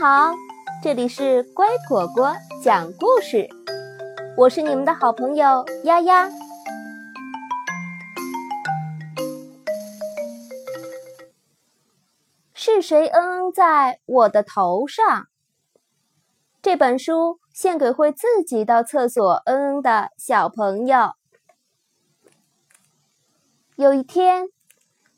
[0.00, 0.32] 好，
[0.80, 2.32] 这里是乖果果
[2.62, 3.48] 讲故事，
[4.36, 6.30] 我是你们的好朋友丫丫。
[12.54, 15.26] 是谁嗯嗯在我的头上？
[16.62, 21.14] 这本书献给会自己到厕所嗯嗯的小朋友。
[23.74, 24.46] 有一天，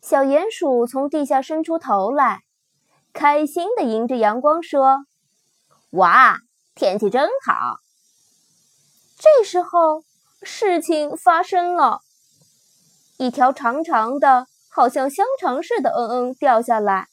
[0.00, 2.44] 小鼹鼠从地下伸出头来。
[3.18, 5.04] 开心的迎着阳光说
[5.90, 6.38] ：“哇，
[6.76, 7.78] 天气真好！”
[9.18, 10.04] 这时候，
[10.44, 12.02] 事情发生了，
[13.16, 17.08] 一条长长的、好像香肠似的“嗯嗯”掉下来。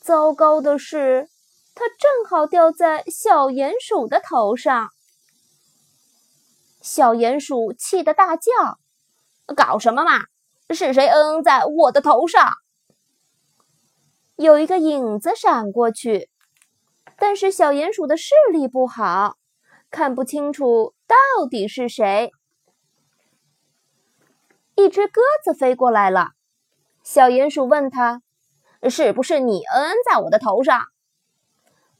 [0.00, 1.28] 糟糕的是，
[1.74, 4.90] 它正好掉在小鼹鼠的头上。
[6.80, 8.78] 小鼹鼠气得大叫
[9.56, 10.20] ：“搞什么嘛？
[10.70, 12.52] 是谁‘嗯嗯’在我的头上？”
[14.40, 16.30] 有一个影子闪过去，
[17.18, 19.36] 但是小鼹鼠的视力不好，
[19.90, 22.32] 看不清楚到底是谁。
[24.76, 26.30] 一只鸽子飞过来了，
[27.02, 28.22] 小鼹鼠问他
[28.88, 30.84] ：“是不是你嗯嗯在我的头上？”“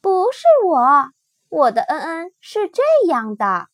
[0.00, 1.08] 不是我，
[1.48, 3.66] 我的嗯嗯是这样的。”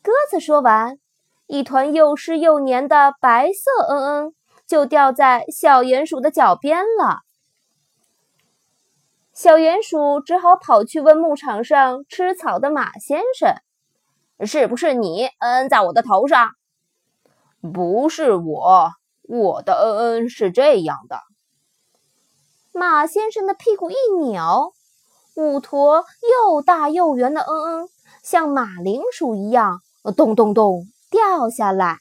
[0.00, 1.00] 鸽子说完，
[1.48, 4.35] 一团又湿又黏的白色嗯嗯。
[4.66, 7.20] 就掉在小鼹鼠的脚边了。
[9.32, 13.54] 小鼹鼠只好跑去问牧场上吃草的马先生
[14.46, 16.52] ：“是不是你嗯嗯在我的头上
[17.60, 18.92] ？”“不是我，
[19.22, 21.20] 我的嗯嗯是这样的。”
[22.72, 24.72] 马先生的屁股一扭，
[25.34, 27.88] 五坨又大又圆的嗯嗯，
[28.22, 29.80] 像马铃薯一样，
[30.16, 31.98] 咚咚咚掉下来。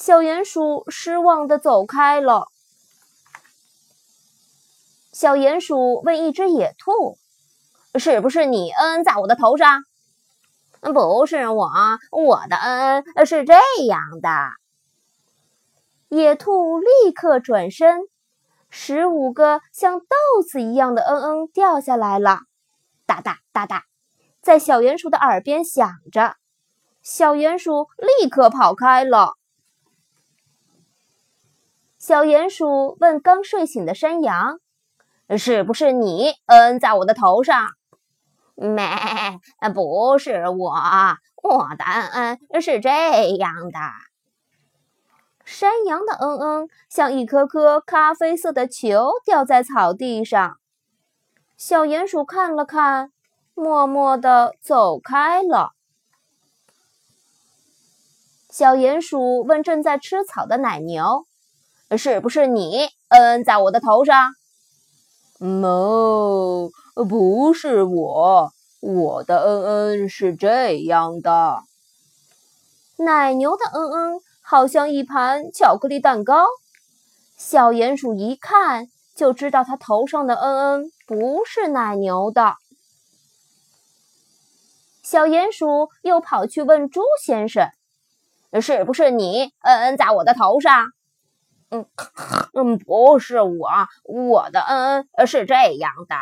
[0.00, 2.46] 小鼹鼠失望地走开了。
[5.12, 7.18] 小鼹鼠问一只野兔
[7.98, 9.82] ：“是不是你嗯在我的头上
[10.80, 11.68] ？”“不是我，
[12.12, 13.54] 我的嗯是这
[13.88, 14.30] 样的。”
[16.10, 18.02] 野兔立刻转身，
[18.70, 20.06] 十五个像豆
[20.48, 22.42] 子一样的嗯嗯掉下来了，
[23.04, 23.82] 哒哒哒哒，
[24.40, 26.36] 在小鼹鼠的耳边响着。
[27.02, 29.34] 小鼹鼠立刻跑开了。
[32.08, 34.60] 小鼹鼠问刚睡醒的山羊
[35.36, 37.68] ：“是不是你嗯在我的头上
[38.56, 38.82] ？”“没，
[39.74, 40.72] 不是我，
[41.42, 42.88] 我的嗯嗯是这
[43.36, 43.78] 样的。”
[45.44, 50.56] 山羊的嗯嗯像一颗颗咖啡色的球掉在草地上。
[51.58, 53.12] 小鼹鼠看了看，
[53.52, 55.72] 默默地走开了。
[58.48, 61.27] 小鼹鼠问正在吃草的奶牛。
[61.96, 64.34] 是不是你嗯在我的头上
[65.38, 66.68] ？no，，
[67.08, 71.62] 不是我，我的嗯嗯是这样的。
[72.96, 76.44] 奶牛的嗯嗯好像一盘巧克力蛋糕。
[77.36, 82.56] 小鼹鼠一看就知道它头上的嗯嗯不是奶牛的。
[85.02, 87.70] 小鼹鼠又跑去问猪先生
[88.60, 90.86] ：“是不是你嗯嗯在我的头上？”
[91.70, 91.86] 嗯
[92.54, 93.68] 嗯，不是我，
[94.04, 96.16] 我的嗯嗯是这样的。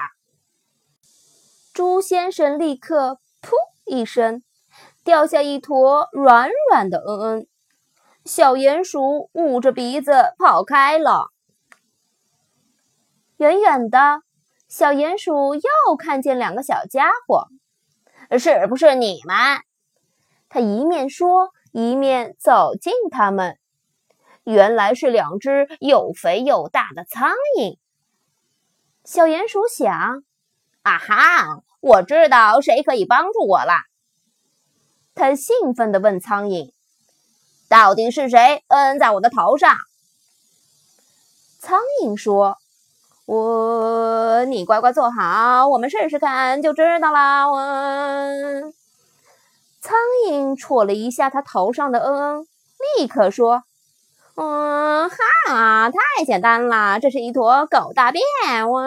[1.72, 3.52] 猪先生立刻噗
[3.84, 4.42] 一声
[5.04, 7.46] 掉下一坨软软的嗯嗯，
[8.24, 11.28] 小鼹鼠捂着鼻子跑开了。
[13.36, 14.22] 远远的
[14.68, 17.48] 小鼹鼠又看见两个小家伙，
[18.38, 19.36] 是不是你们？
[20.48, 23.58] 他一面说，一面走近他们。
[24.46, 27.78] 原来是两只又肥又大的苍蝇。
[29.04, 30.22] 小鼹鼠想
[30.82, 33.72] ：“啊哈，我知道谁可以帮助我了。”
[35.16, 36.70] 他兴奋地问苍蝇
[37.68, 39.74] ：“到底是谁嗯在我的头上？”
[41.58, 42.56] 苍蝇说
[43.26, 44.44] ：“我……
[44.44, 47.56] 你乖乖坐好，我们试试看就知道啦。”我……
[49.80, 49.96] 苍
[50.28, 52.46] 蝇戳了一下他头上的嗯嗯，
[52.96, 53.64] 立刻说。
[54.38, 58.22] 嗯哈，太简单了，这是一坨狗大便。
[58.68, 58.82] 我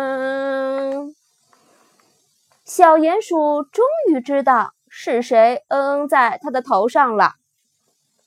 [2.64, 7.34] 小鼹鼠终于知道是谁嗯嗯在它的头上了。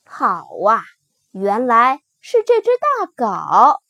[0.05, 0.83] 好啊，
[1.31, 3.81] 原来是这只大狗。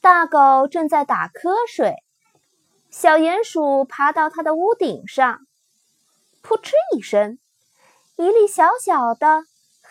[0.00, 1.96] 大狗正在打瞌睡，
[2.88, 5.40] 小鼹鼠爬到它的屋顶上，
[6.40, 7.40] 扑哧一声，
[8.14, 9.42] 一粒小小的。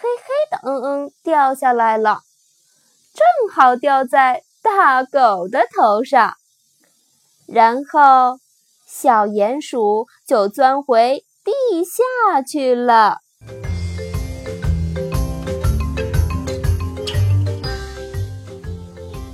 [0.01, 2.21] 黑黑的，嗯嗯，掉下来了，
[3.13, 6.35] 正好掉在大狗的头上。
[7.45, 8.39] 然后
[8.87, 13.17] 小鼹鼠就钻回地下去了。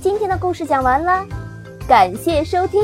[0.02, 1.24] 今天的故事讲完了，
[1.86, 2.82] 感谢收听。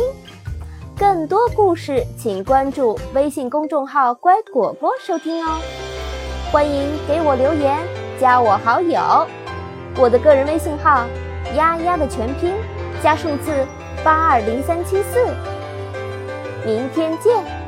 [0.97, 5.61] 更多故事，请关注微信公众号“乖果果”收听哦。
[6.53, 7.79] 欢迎给我留言，
[8.21, 9.27] 加我好友。
[9.97, 11.07] 我的个人微信号
[11.57, 12.53] “丫丫”的全拼
[13.03, 13.67] 加数字
[14.05, 15.19] 八二零三七四。
[16.63, 17.62] 明天见。